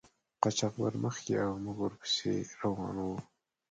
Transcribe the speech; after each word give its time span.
قاچاقبر 0.41 0.93
مخکې 1.05 1.33
او 1.45 1.51
موږ 1.63 1.77
ور 1.81 1.93
پسې 1.99 2.33
روان 2.61 2.95
وو. 3.05 3.17